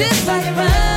just 0.00 0.26
like 0.26 0.56
mine. 0.56 0.89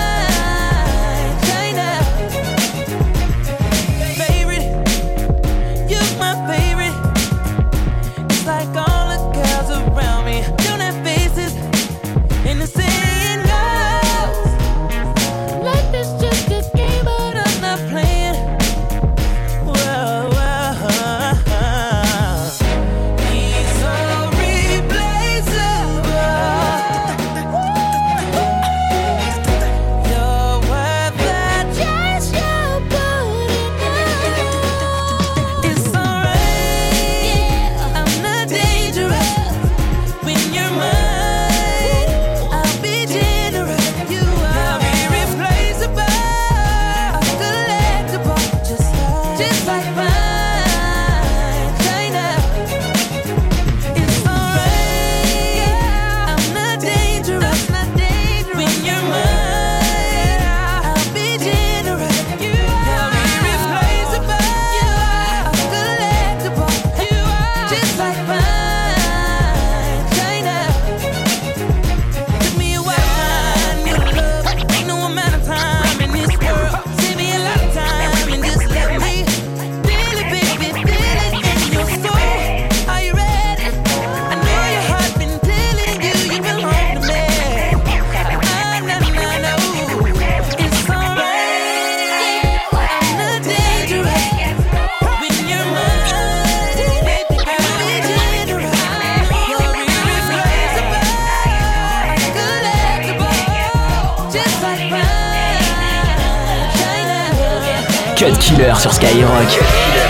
Cut 108.24 108.40
Killer 108.40 108.74
sur 108.80 108.94
Skyrock. 108.94 110.03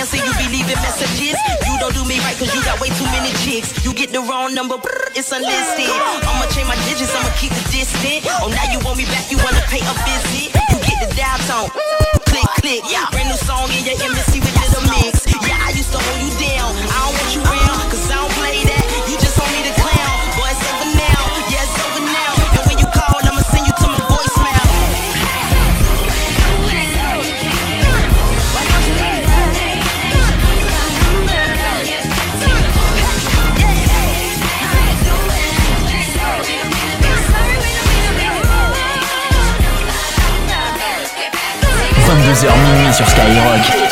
answer, 0.00 0.16
you 0.16 0.32
be 0.40 0.48
leaving 0.48 0.80
messages. 0.80 1.36
You 1.68 1.76
don't 1.76 1.92
do 1.92 2.08
me 2.08 2.16
right 2.24 2.36
cause 2.40 2.48
you 2.56 2.64
got 2.64 2.80
way 2.80 2.88
too 2.96 3.04
many 3.12 3.28
chicks. 3.44 3.84
You 3.84 3.92
get 3.92 4.16
the 4.16 4.24
wrong 4.24 4.56
number, 4.56 4.80
it's 5.12 5.28
unlisted. 5.28 5.92
I'ma 6.24 6.48
change 6.48 6.68
my 6.68 6.78
digits, 6.88 7.12
I'ma 7.12 7.28
keep 7.36 7.52
the 7.52 7.64
distance. 7.68 8.24
Oh, 8.40 8.48
now 8.48 8.64
you 8.72 8.80
want 8.80 8.96
me 8.96 9.04
back, 9.04 9.28
you 9.28 9.36
wanna 9.44 9.60
pay 9.68 9.84
a 9.84 9.94
visit. 10.08 10.56
You 10.72 10.78
get 10.88 10.98
the 11.04 11.08
dial 11.12 11.36
tone, 11.44 11.68
click, 12.24 12.48
click. 12.64 12.82
Yeah, 12.88 13.12
Brand 13.12 13.28
new 13.28 13.36
song 13.44 13.68
in 13.76 13.84
your 13.84 14.00
embassy 14.00 14.40
with 14.40 14.56
little 14.56 14.88
mix. 14.88 15.28
Yeah, 15.44 15.68
I 15.68 15.76
used 15.76 15.92
to 15.92 16.00
hold 16.00 16.20
you 16.24 16.32
down. 16.40 16.72
I 16.80 16.96
don't 17.04 17.14
want 17.20 17.30
you 17.36 17.42
around 17.44 17.84
cause 17.92 18.08
I 18.08 18.16
don't 18.24 18.29
Mike. 43.50 43.89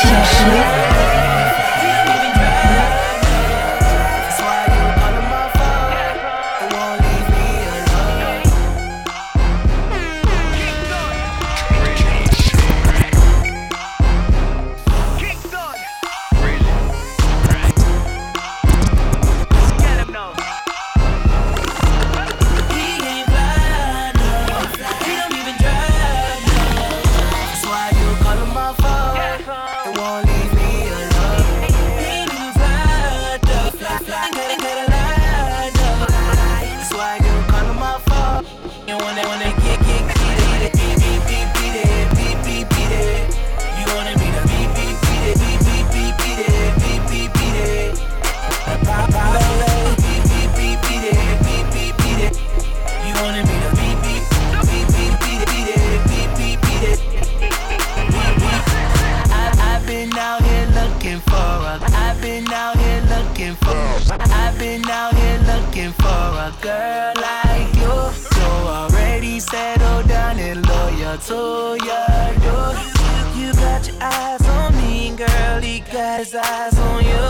so 71.29 71.75
yeah, 71.85 72.31
you 72.43 73.39
You 73.39 73.53
got 73.53 73.87
your 73.87 73.97
eyes 74.01 74.41
on 74.57 74.75
me, 74.77 75.15
girl, 75.15 75.61
he 75.61 75.81
got 75.81 76.19
his 76.21 76.33
eyes 76.33 76.75
on 76.79 77.03
you. 77.03 77.25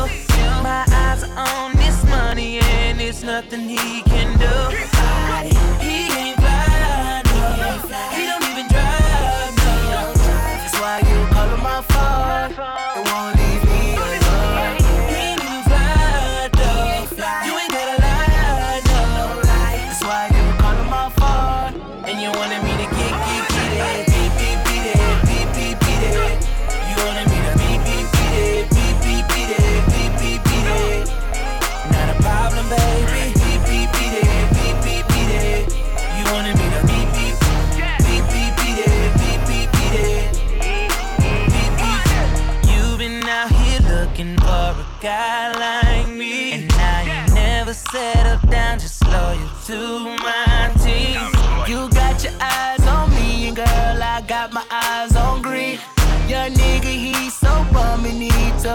My 0.63 0.85
eyes 0.87 1.23
are 1.23 1.37
on 1.37 1.75
this 1.75 2.01
money 2.05 2.59
and 2.59 3.01
it's 3.01 3.23
nothing 3.23 3.67
he 3.67 4.01
can 4.03 4.29
do. 4.39 4.98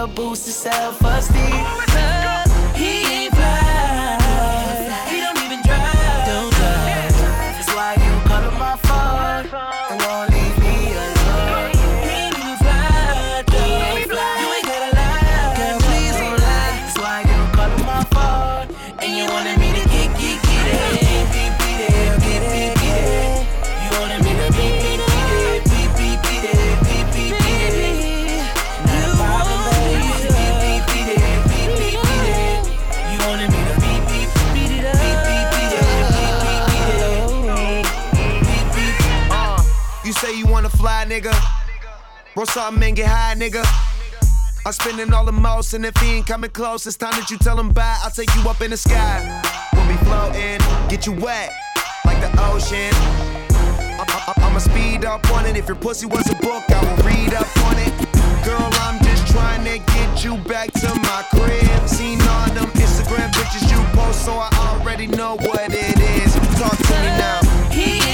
Boost 0.07 0.45
his 0.45 0.55
self-esteem. 0.55 1.84
You 41.09 41.21
nigga. 41.21 41.33
Roll 42.35 42.45
something 42.45 42.83
and 42.83 42.95
get 42.95 43.07
high, 43.07 43.35
nigga. 43.35 43.63
I'm 44.65 44.73
spending 44.73 45.13
all 45.13 45.25
the 45.25 45.31
most, 45.31 45.73
and 45.73 45.85
if 45.85 45.95
he 45.97 46.17
ain't 46.17 46.27
coming 46.27 46.49
close, 46.49 46.87
it's 46.87 46.97
time 46.97 47.11
that 47.11 47.29
you 47.29 47.37
tell 47.37 47.59
him 47.59 47.69
bye. 47.71 47.97
I'll 48.03 48.09
take 48.11 48.33
you 48.35 48.41
up 48.49 48.61
in 48.61 48.71
the 48.71 48.77
sky. 48.77 49.21
We'll 49.73 49.87
be 49.87 49.93
floating, 50.05 50.59
get 50.89 51.05
you 51.05 51.13
wet, 51.13 51.53
like 52.05 52.19
the 52.19 52.31
ocean. 52.51 52.91
I- 53.97 54.33
I- 54.35 54.41
I'ma 54.45 54.59
speed 54.59 55.05
up 55.05 55.29
on 55.31 55.45
it. 55.45 55.55
If 55.55 55.67
your 55.67 55.75
pussy 55.77 56.05
was 56.07 56.27
a 56.29 56.35
book, 56.35 56.63
I 56.69 56.81
will 56.83 57.03
read 57.03 57.33
up 57.33 57.47
on 57.65 57.77
it. 57.77 57.93
Girl, 58.43 58.69
I'm 58.81 58.99
just 59.03 59.27
trying 59.27 59.63
to 59.65 59.77
get 59.77 60.23
you 60.23 60.37
back 60.37 60.71
to 60.73 60.87
my 60.95 61.23
crib. 61.31 61.87
Seen 61.87 62.19
all 62.27 62.47
them 62.49 62.69
Instagram 62.73 63.31
pictures 63.33 63.69
you 63.71 63.77
post, 63.93 64.25
so 64.25 64.33
I 64.33 64.49
already 64.69 65.07
know 65.07 65.35
what 65.37 65.71
it 65.71 65.99
is. 65.99 66.33
Talk 66.59 66.75
to 66.77 66.93
me 67.01 67.11
now. 67.17 67.39
He 67.69 68.04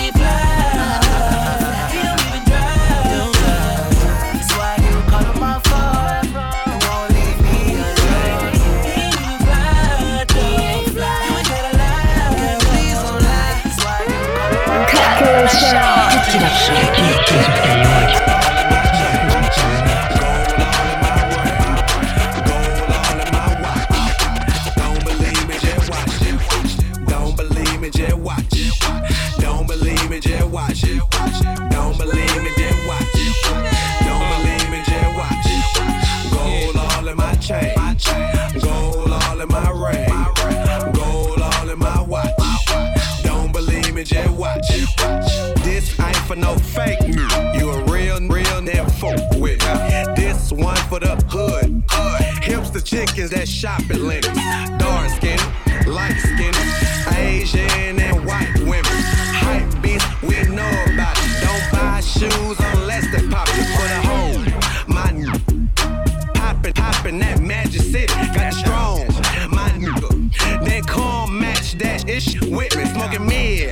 that 53.31 53.47
shop 53.47 53.79
at 53.89 53.97
Lenox. 53.97 54.27
Dark 54.77 55.09
skin, 55.09 55.39
light 55.88 56.17
skin, 56.19 56.53
Asian 57.15 57.97
and 58.00 58.25
white 58.25 58.53
women. 58.59 58.83
Hype 59.39 59.81
beast, 59.81 60.05
we 60.21 60.35
know 60.53 60.69
about 60.91 61.15
it. 61.17 61.31
Don't 61.39 61.71
buy 61.71 62.01
shoes 62.01 62.59
unless 62.59 63.07
they 63.11 63.25
pop 63.29 63.47
it 63.50 63.67
for 63.75 63.88
the 63.88 64.00
home. 64.11 64.43
My 64.88 65.07
n- 65.09 65.69
poppin', 66.33 66.73
poppin' 66.73 67.19
that 67.19 67.39
Magic 67.41 67.81
City. 67.81 68.13
Got 68.35 68.53
strong, 68.53 69.07
my 69.50 69.69
nigga. 69.79 70.65
Then 70.65 70.83
come 70.83 71.39
match 71.39 71.77
that 71.77 72.09
ish 72.09 72.39
with 72.41 72.75
me. 72.75 72.85
Smoking 72.85 73.25
mid, 73.25 73.71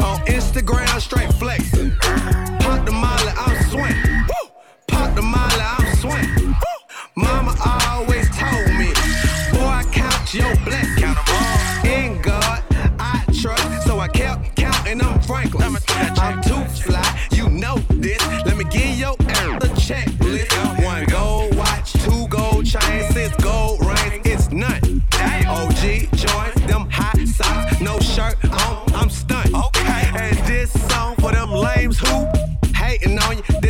lames 31.91 31.99
who 31.99 32.73
hating 32.73 33.19
on 33.19 33.37
you. 33.37 33.60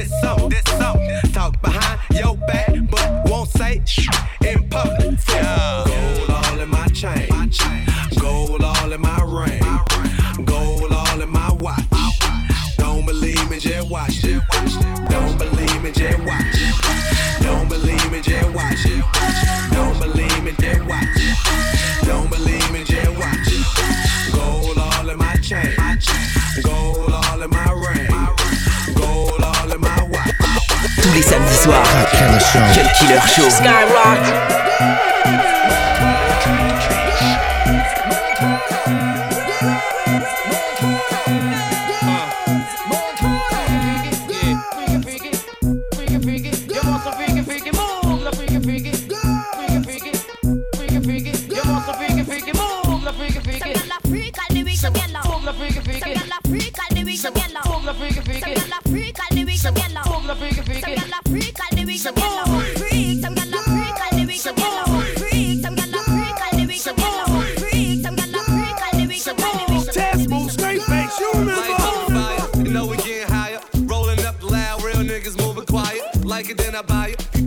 Tous 31.02 31.14
les 31.14 31.22
samedis 31.22 31.56
soirs. 31.56 31.84
Cut 31.84 32.10
Killer 32.18 32.40
Show. 32.40 32.60
Cut 32.74 32.92
Killer 32.94 33.22
Show. 33.28 33.50
Skyrock. 33.50 34.20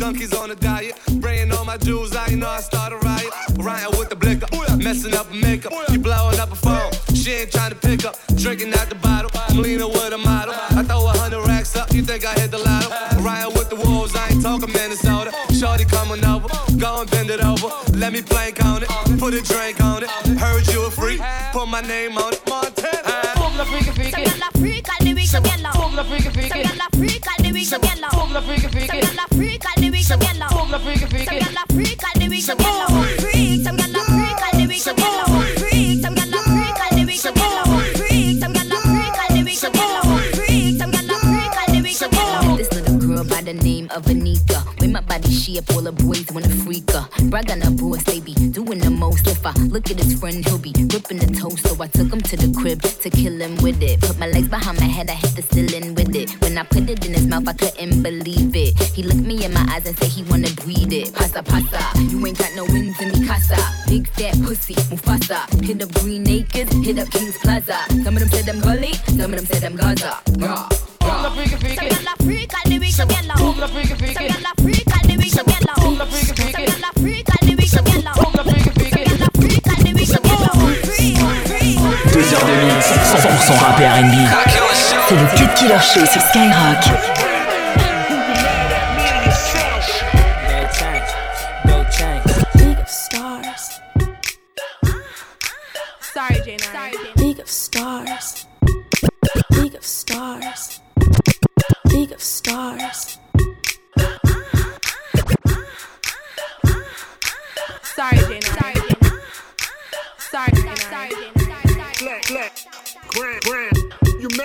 Buy 0.04 0.12
donkeys 0.12 0.34
on 0.34 0.50
a 0.50 0.54
diet, 0.54 0.94
spraying 1.08 1.50
all 1.52 1.64
my 1.64 1.76
jewels 1.76 2.14
out, 2.14 2.30
you 2.30 2.37
know 2.37 2.49
I 2.49 2.61
start 2.61 2.92
a 2.92 2.96
riot. 2.96 3.30
Ryan 3.58 3.90
with 3.99 4.11
the 4.11 4.16
blicker, 4.16 4.46
messing 4.76 5.14
up 5.14 5.26
her 5.26 5.34
makeup. 5.34 5.73
You 5.90 5.99
blowing 5.99 6.38
up 6.38 6.52
a 6.52 6.56
phone, 6.56 6.90
she 7.14 7.32
ain't 7.32 7.52
trying 7.52 7.70
to 7.70 7.76
pick 7.76 8.04
up. 8.04 8.16
Drinking 8.37 8.73
out 8.75 8.88
the 8.88 8.96
bottle, 8.96 9.30
I'm 9.34 9.62
leaning 9.62 9.88
with 9.88 10.12
a 10.12 10.18
model. 10.18 10.54
I 10.54 10.82
throw 10.82 11.06
a 11.06 11.16
hundred 11.18 11.46
racks 11.46 11.76
up, 11.76 11.92
you 11.92 12.02
think 12.02 12.25
I 12.25 12.34
hit 12.34 12.50
the 12.50 12.58
lotto? 12.58 12.88
Ryan 13.23 13.52
with 13.54 13.70
the 13.70 13.76
wolves, 13.76 14.14
I 14.14 14.28
ain't 14.28 14.42
talking 14.42 14.73
Minnesota. 14.73 15.32
Shorty 15.58 15.84
coming 15.84 16.25
over, 16.25 16.49
go 16.76 17.00
and 17.00 17.11
bend 17.11 17.30
it 17.30 17.42
over. 17.42 17.68
Let 17.96 18.12
me 18.12 18.23
plank 18.23 18.64
on 18.64 18.82
it, 18.82 18.88
put 19.18 19.34
a 19.34 19.42
drink 19.42 19.82
on 19.82 20.02
it. 20.02 20.11
Heard 20.38 20.66
you 20.68 20.87
a 20.87 20.90
freak, 20.90 21.20
put 21.52 21.66
my 21.68 21.80
name 21.80 22.18
on 22.18 22.32
it. 22.32 22.42
Montana. 22.49 23.14
Fåglar 23.37 23.66
flyger 23.66 23.92
flyger. 23.92 24.83
Some 25.34 25.42
gyal 25.42 25.66
a 25.98 26.04
freak 26.04 27.26
all 27.26 27.42
the 27.42 27.50
week, 27.50 27.66
some 27.66 27.82
gyal 27.82 28.04
a. 28.04 28.10
Fåglar 28.14 28.42
flyger 28.42 28.60
Some 28.60 28.70
flyger. 28.70 29.02
gyal 29.02 29.18
a 29.18 29.34
freak 29.34 29.64
all 29.66 29.82
the 29.82 29.90
week, 29.90 30.04
some 30.04 30.20
gyal 30.20 30.42
a. 30.42 30.48
Some 30.48 30.68
gyal 30.70 30.74
a 30.74 30.78
freak 30.78 31.02
all 31.02 32.20
the 32.20 32.28
week, 32.28 32.44
some 32.44 32.58
gyal 32.58 32.78
a. 32.78 32.86
Some 32.86 33.76
gyal 33.76 33.96
a 33.96 34.04
freak 34.14 34.42
all 34.44 34.54
the 34.54 34.66
week, 34.68 34.80
some 34.80 34.96
gyal 34.96 35.18
a. 35.18 35.38
Freak, 35.58 35.98
some 35.98 36.14
gyal 36.14 36.14
a 36.14 36.14
freak 36.14 36.14
all 36.14 36.14
the 36.14 36.14
week, 36.14 36.14
some 36.14 36.14
gyal 36.14 36.14
a. 36.14 36.14
Freak, 36.14 36.14
some 36.14 36.14
gyal 36.14 36.34
a 36.34 36.50
freak 36.54 36.78
all 36.78 36.96
the 36.96 37.04
week, 37.04 37.18
some 37.18 37.34
gyal 37.34 37.58
a. 37.58 37.98
Freak, 37.98 38.38
some 38.38 38.52
gyal 38.54 38.70
a 38.70 38.78
freak 38.86 39.18
all 39.18 39.34
the 39.34 39.42
week, 39.42 39.58
some 39.58 39.72
gyal 39.72 39.98
a. 39.98 40.36
Freak, 40.36 40.78
some 40.78 40.92
gyal 40.92 41.10
a 41.10 41.18
freak 41.26 41.56
all 41.58 41.74
the 41.74 41.80
week, 41.82 41.96
some 41.96 42.10
gyal 42.12 42.54
a. 42.54 42.56
This 42.56 42.72
little 42.72 42.98
girl 42.98 43.24
by 43.24 43.40
the 43.42 43.54
name 43.54 43.88
of 43.90 44.04
Onika. 44.04 44.43
Body 45.14 45.30
shape, 45.30 45.71
all 45.71 45.80
the 45.80 45.92
boys 45.92 46.26
wanna 46.33 46.49
freak 46.66 46.90
her. 46.90 47.06
Brag 47.30 47.49
on 47.49 47.61
her 47.61 47.71
boys, 47.71 48.02
they 48.02 48.18
be 48.18 48.35
doing 48.50 48.80
the 48.80 48.90
most. 48.90 49.28
If 49.28 49.47
I 49.47 49.52
look 49.71 49.88
at 49.88 49.97
his 50.00 50.18
friend, 50.18 50.44
he'll 50.44 50.59
be 50.59 50.75
ripping 50.92 51.18
the 51.18 51.30
toast. 51.38 51.62
So 51.68 51.80
I 51.80 51.87
took 51.87 52.12
him 52.12 52.21
to 52.21 52.37
the 52.37 52.50
crib 52.59 52.83
to 52.83 53.11
kill 53.11 53.40
him 53.40 53.54
with 53.62 53.80
it. 53.80 54.00
Put 54.00 54.18
my 54.18 54.26
legs 54.26 54.49
behind 54.49 54.80
my 54.80 54.87
head, 54.87 55.09
I 55.09 55.14
hit 55.14 55.37
the 55.37 55.42
ceiling 55.54 55.94
with 55.94 56.16
it. 56.16 56.30
When 56.42 56.59
I 56.59 56.64
put 56.64 56.90
it 56.90 57.06
in 57.06 57.14
his 57.14 57.28
mouth, 57.28 57.47
I 57.47 57.52
couldn't 57.52 58.02
believe 58.02 58.56
it. 58.56 58.75
He 58.90 59.04
looked 59.04 59.23
me 59.23 59.44
in 59.44 59.54
my 59.54 59.64
eyes 59.71 59.87
and 59.87 59.97
said 59.97 60.09
he 60.09 60.25
wanna 60.25 60.50
breed 60.66 60.92
it. 60.92 61.14
Pasa 61.14 61.44
pasa, 61.44 61.78
you 62.11 62.18
ain't 62.26 62.37
got 62.37 62.50
no 62.56 62.64
wins 62.64 63.00
in 63.00 63.12
me 63.12 63.25
casa. 63.25 63.54
Big 63.87 64.09
fat 64.18 64.35
pussy, 64.42 64.75
Mufasa. 64.90 65.47
Hit 65.62 65.80
up 65.80 65.94
Green 66.02 66.28
Acres, 66.28 66.66
hit 66.85 66.99
up 66.99 67.09
Kings 67.12 67.38
Plaza. 67.38 67.78
Some 68.02 68.16
of 68.16 68.18
them 68.18 68.30
said 68.30 68.49
I'm 68.49 68.59
gully, 68.61 68.94
some 69.14 69.30
of 69.33 69.38
them 69.38 69.47
said 69.47 69.62
I'm 69.62 69.76
Gaza. 69.76 70.18
Rah, 70.42 70.68
Fåglar 70.99 71.23
rah. 71.23 71.30
flyger 71.30 71.59
Some 71.61 71.87
gyal 71.87 72.11
a 72.11 72.23
freak 72.25 72.52
all 72.54 72.71
the 72.71 72.78
week, 72.80 72.94
some 72.94 73.09
gyal 73.09 73.30
a. 73.30 73.35
Fåglar 73.38 73.68
Some 73.68 73.78
gyal 73.78 73.92
a 73.92 73.94
freak 73.94 73.94
some 73.94 73.94
gyal 73.94 73.94
a. 73.94 73.94
Fåglar 73.94 73.94
flyger 73.94 73.97
Some 73.97 73.99
flyger. 73.99 74.28
gyal 74.28 74.47
a 74.50 74.62
freak 74.62 74.83
Deux 82.12 82.34
heures 82.34 82.46
de 82.46 82.54
mix, 82.64 82.86
100% 82.86 83.58
rap 83.58 83.80
et 83.80 83.86
R&B. 83.88 84.14
C'est 85.08 85.16
le 85.16 85.26
Cut 85.36 85.54
Killer 85.56 85.80
Show 85.80 86.06
sur 86.06 86.20
Skyrock. 86.20 87.23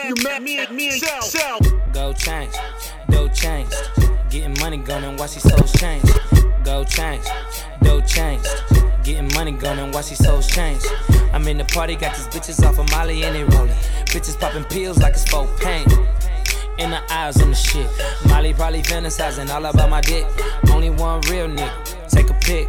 You 0.10 0.16
met, 0.24 0.42
you 0.42 0.58
met 0.58 0.72
me, 0.72 0.76
me 0.76 0.90
and 0.90 1.24
Shell. 1.24 1.60
Go 1.94 2.14
change, 2.14 2.56
go 3.12 3.28
change. 3.28 3.70
Getting 4.32 4.60
money 4.60 4.78
gone 4.78 5.04
and 5.04 5.20
watch 5.20 5.36
these 5.36 5.44
souls 5.44 5.72
change. 5.74 6.04
Go 6.64 6.84
change, 6.84 7.24
go 7.84 8.02
change. 8.02 8.44
Getting 9.04 9.32
money 9.36 9.52
gone 9.52 9.78
and 9.78 9.94
watch 9.94 10.10
these 10.10 10.18
souls 10.18 10.48
change. 10.48 10.82
I'm 11.32 11.48
in 11.48 11.60
the 11.60 11.66
party, 11.66 11.96
got 11.96 12.16
these 12.16 12.26
bitches 12.26 12.66
off 12.66 12.80
of 12.80 12.90
Molly 12.90 13.22
and 13.22 13.36
they 13.36 13.44
rolling. 13.44 13.76
Bitches 14.06 14.40
popping 14.40 14.64
pills 14.64 14.98
like 14.98 15.14
it's 15.14 15.30
for 15.30 15.46
pain. 15.60 15.86
In 16.80 16.90
the 16.90 17.02
eyes 17.14 17.40
on 17.40 17.52
the 17.52 17.56
shit. 17.56 17.88
Molly 18.28 18.56
probably 18.56 18.82
fantasizing 18.82 19.48
all 19.54 19.64
about 19.64 19.92
my 19.92 20.02
dick. 20.02 20.26
Only 20.72 20.90
one 20.90 21.22
real 21.30 21.48
nigga. 21.48 22.10
Take 22.10 22.32
a 22.32 22.34
pic. 22.34 22.68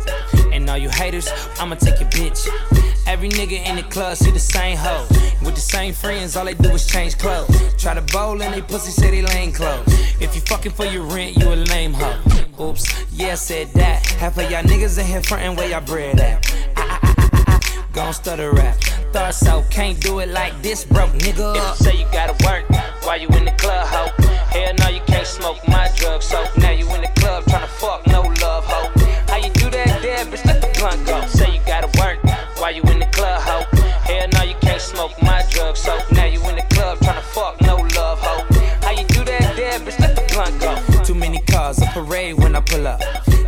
And 0.53 0.69
all 0.69 0.77
you 0.77 0.91
haters, 0.91 1.27
I'ma 1.59 1.77
take 1.77 2.01
your 2.01 2.11
bitch. 2.11 2.90
Every 3.07 3.29
nigga 3.29 3.65
in 3.67 3.77
the 3.77 3.83
club 3.85 4.17
see 4.17 4.31
the 4.31 4.39
same 4.39 4.77
hoe. 4.77 5.07
With 5.45 5.55
the 5.55 5.61
same 5.61 5.93
friends, 5.93 6.37
all 6.37 6.45
they 6.45 6.55
do 6.55 6.71
is 6.71 6.87
change 6.87 7.19
clothes. 7.19 7.75
Try 7.77 7.95
to 7.95 8.03
bowl 8.13 8.41
and 8.43 8.55
they 8.55 8.63
pussy 8.63 8.91
say 8.91 9.11
they 9.11 9.23
lame 9.23 9.53
clothes. 9.53 9.87
If 10.21 10.35
you 10.35 10.41
fucking 10.43 10.73
for 10.73 10.85
your 10.85 11.03
rent, 11.03 11.37
you 11.37 11.49
a 11.49 11.57
lame 11.57 11.93
hoe. 11.95 12.19
Oops, 12.61 12.85
yeah, 13.13 13.33
I 13.33 13.35
said 13.35 13.69
that. 13.75 14.05
Half 14.07 14.39
of 14.39 14.51
y'all 14.51 14.63
niggas 14.63 14.99
in 14.99 15.07
here 15.07 15.23
frontin' 15.23 15.57
where 15.57 15.69
y'all 15.69 15.81
bread 15.81 16.21
at. 16.21 16.55
Ah, 16.77 17.01
ah, 17.03 17.31
ah, 17.49 17.87
Gon' 17.93 18.13
stutter 18.13 18.53
rap. 18.53 18.77
Thought 19.13 19.35
so, 19.35 19.65
can't 19.71 20.01
do 20.01 20.21
it 20.21 20.29
like 20.29 20.61
this, 20.63 20.85
broke 20.85 21.11
nigga. 21.11 21.57
If 21.57 21.77
say 21.79 21.99
you 21.99 22.07
gotta 22.13 22.37
work 22.47 22.65
while 23.05 23.21
you 23.21 23.29
in 23.29 23.45
the 23.45 23.53
club, 23.53 23.89
hoe. 23.89 24.13
Hell 24.51 24.75
no, 24.79 24.89
you 24.89 25.01
can't 25.07 25.27
smoke 25.27 25.59
my 25.67 25.91
drugs, 25.97 26.27
so 26.27 26.45
now 26.59 26.71
you 26.71 26.87
in 26.95 27.01
the 27.01 27.11
club 27.21 27.45
tryna 27.45 27.67
fuck, 27.67 28.07
no 28.07 28.23
love, 28.41 28.65
hoe. 28.67 28.91
How 29.27 29.37
you 29.39 29.51
do 29.55 29.71
that 29.71 30.01
there, 30.03 30.25
bitch? 30.27 30.45
Let 30.45 30.61
the 30.61 30.71
blunt 30.79 31.07
go. 31.07 31.27
Say 31.27 31.55
you 31.55 31.60
while 32.71 32.77
you 32.77 32.93
in 32.93 33.01
the 33.01 33.07
club, 33.07 33.43
ho. 33.43 33.65
Hell 34.05 34.29
no, 34.35 34.43
you 34.43 34.55
can't 34.61 34.81
smoke 34.81 35.11
my 35.23 35.45
drugs, 35.51 35.81
so 35.81 35.99
now 36.13 36.27
you 36.27 36.41
in 36.49 36.57
the 36.57 36.67
club 36.75 36.99
tryna 36.99 37.23
fuck, 37.35 37.61
no 37.63 37.77
love, 37.97 38.21
ho. 38.21 38.47
How 38.83 38.93
you 38.93 39.05
do 39.09 39.25
that 39.25 39.57
there, 39.57 39.79
bitch? 39.81 39.99
Let 39.99 40.15
the 40.15 40.23
blunt 40.33 40.61
go. 40.61 41.03
Too 41.03 41.15
many 41.15 41.41
cars, 41.51 41.83
a 41.83 41.87
parade 41.87 42.39
when 42.39 42.55
I 42.55 42.61
pull 42.61 42.87
up. 42.87 43.01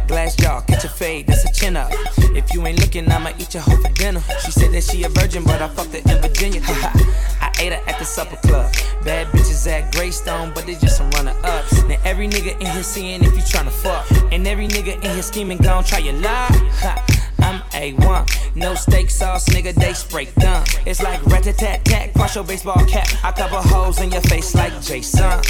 Glass 0.08 0.34
jaw, 0.34 0.60
catch 0.62 0.84
a 0.84 0.88
fade, 0.88 1.28
that's 1.28 1.44
a 1.44 1.52
chin 1.52 1.76
up. 1.76 1.92
If 2.34 2.52
you 2.52 2.66
ain't 2.66 2.80
looking, 2.80 3.10
I'ma 3.10 3.30
eat 3.38 3.54
your 3.54 3.62
hoe 3.62 3.76
for 3.76 3.92
dinner. 3.92 4.22
She 4.44 4.50
said 4.50 4.72
that 4.72 4.82
she 4.82 5.04
a 5.04 5.08
virgin, 5.08 5.44
but 5.44 5.62
I 5.62 5.68
fucked 5.68 5.92
her 5.92 5.98
in 5.98 6.20
Virginia. 6.20 6.60
I 6.66 7.52
ate 7.60 7.72
her 7.72 7.82
at 7.86 7.98
the 8.00 8.04
supper 8.04 8.36
club. 8.48 8.72
Bad 9.04 9.28
bitches 9.28 9.66
at 9.68 9.92
Greystone, 9.94 10.52
but 10.52 10.66
they 10.66 10.74
just 10.74 10.96
some 10.96 11.10
runner 11.12 11.34
ups. 11.44 11.84
Now 11.84 11.96
every 12.04 12.26
nigga 12.28 12.60
in 12.60 12.66
here 12.66 12.82
seeing 12.82 13.22
if 13.22 13.32
you 13.34 13.42
tryna 13.42 13.70
fuck. 13.70 14.04
And 14.32 14.46
every 14.48 14.66
nigga 14.66 14.96
in 14.96 15.10
here 15.12 15.22
scheming, 15.22 15.58
gon' 15.58 15.84
try 15.84 15.98
your. 15.98 16.14
Ha. 16.22 17.06
I'm 17.42 17.61
A1, 17.82 18.54
no 18.54 18.76
steak 18.76 19.10
sauce, 19.10 19.48
nigga, 19.48 19.74
they 19.74 19.92
spray 19.92 20.26
gun. 20.38 20.64
It's 20.86 21.02
like 21.02 21.20
rat 21.26 21.42
tat 21.42 21.58
tat 21.58 21.84
tat, 21.84 22.14
cross 22.14 22.36
your 22.36 22.44
baseball 22.44 22.84
cap. 22.86 23.08
I 23.24 23.32
cover 23.32 23.56
holes 23.56 24.00
in 24.00 24.12
your 24.12 24.20
face 24.22 24.54
like 24.54 24.80
Jason. 24.80 25.40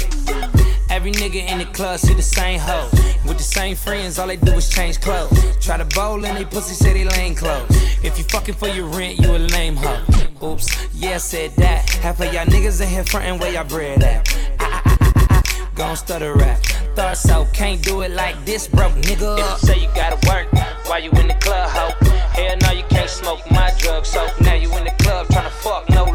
Every 0.89 1.11
nigga 1.11 1.47
in 1.47 1.59
the 1.59 1.65
club 1.65 1.99
see 1.99 2.15
the 2.15 2.23
same 2.23 2.59
hoe. 2.59 2.89
With 3.27 3.37
the 3.37 3.43
same 3.43 3.75
friends, 3.75 4.17
all 4.17 4.25
they 4.25 4.37
do 4.37 4.53
is 4.53 4.67
change 4.67 4.99
clothes. 4.99 5.39
Try 5.63 5.77
to 5.77 5.85
bowl 5.85 6.25
and 6.25 6.35
they 6.35 6.45
pussy 6.45 6.73
say 6.73 7.03
they 7.03 7.35
clothes. 7.35 7.69
If 8.03 8.17
you 8.17 8.23
fucking 8.23 8.55
for 8.55 8.67
your 8.67 8.87
rent, 8.87 9.19
you 9.19 9.29
a 9.35 9.37
lame 9.37 9.75
hoe. 9.75 10.03
Oops, 10.41 10.87
yeah, 10.95 11.17
said 11.17 11.51
that. 11.57 11.87
Half 12.01 12.19
of 12.19 12.33
y'all 12.33 12.45
niggas 12.45 12.81
in 12.81 12.89
here 12.89 13.03
frontin' 13.03 13.37
where 13.37 13.53
y'all 13.53 13.63
bread 13.63 14.01
at. 14.01 14.35
Ah, 14.59 14.81
ah, 14.85 15.13
ah, 15.29 15.69
Gon' 15.75 15.95
stutter 15.95 16.33
rap. 16.33 16.59
Thought 16.95 17.17
so, 17.17 17.47
can't 17.53 17.81
do 17.81 18.01
it 18.01 18.11
like 18.11 18.43
this, 18.43 18.67
broke 18.67 18.93
nigga. 18.93 19.37
If 19.37 19.61
you 19.61 19.67
say 19.67 19.81
you 19.81 19.89
gotta 19.93 20.17
work 20.27 20.47
while 20.87 21.01
you 21.01 21.11
in 21.11 21.27
the 21.27 21.35
club, 21.35 21.69
ho. 21.69 22.12
Hell 22.33 22.57
no, 22.61 22.71
you 22.71 22.83
can't 22.89 23.09
smoke 23.09 23.39
my 23.51 23.71
drug, 23.77 24.05
so 24.05 24.27
now 24.41 24.55
you 24.55 24.75
in 24.77 24.85
the 24.85 24.95
club 25.03 25.27
tryna 25.27 25.51
fuck, 25.51 25.87
no 25.89 26.05